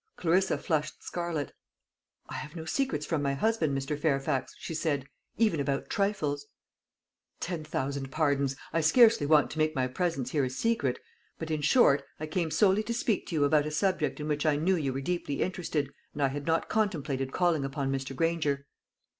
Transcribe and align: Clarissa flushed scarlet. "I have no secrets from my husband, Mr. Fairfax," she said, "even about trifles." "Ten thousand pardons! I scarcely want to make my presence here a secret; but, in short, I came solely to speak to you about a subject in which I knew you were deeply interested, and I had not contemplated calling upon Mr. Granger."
Clarissa 0.15 0.57
flushed 0.57 1.03
scarlet. 1.03 1.53
"I 2.27 2.33
have 2.33 2.55
no 2.55 2.65
secrets 2.65 3.05
from 3.05 3.21
my 3.21 3.35
husband, 3.35 3.77
Mr. 3.77 3.99
Fairfax," 3.99 4.55
she 4.57 4.73
said, 4.73 5.07
"even 5.37 5.59
about 5.59 5.91
trifles." 5.91 6.47
"Ten 7.39 7.63
thousand 7.63 8.09
pardons! 8.09 8.55
I 8.73 8.81
scarcely 8.81 9.27
want 9.27 9.51
to 9.51 9.59
make 9.59 9.75
my 9.75 9.85
presence 9.85 10.31
here 10.31 10.43
a 10.43 10.49
secret; 10.49 10.97
but, 11.37 11.51
in 11.51 11.61
short, 11.61 12.01
I 12.19 12.25
came 12.25 12.49
solely 12.49 12.81
to 12.81 12.95
speak 12.95 13.27
to 13.27 13.35
you 13.35 13.43
about 13.45 13.67
a 13.67 13.69
subject 13.69 14.19
in 14.19 14.27
which 14.27 14.43
I 14.43 14.55
knew 14.55 14.75
you 14.75 14.91
were 14.91 15.01
deeply 15.01 15.43
interested, 15.43 15.93
and 16.13 16.23
I 16.23 16.29
had 16.29 16.47
not 16.47 16.67
contemplated 16.67 17.31
calling 17.31 17.63
upon 17.63 17.91
Mr. 17.91 18.15
Granger." 18.15 18.65